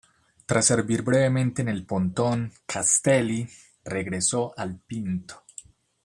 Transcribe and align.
Tras 0.47 0.65
servir 0.65 1.03
brevemente 1.03 1.61
en 1.61 1.69
el 1.69 1.85
pontón 1.85 2.51
"Castelli", 2.65 3.47
regresó 3.85 4.51
al 4.57 4.79
"Pinto". 4.79 5.43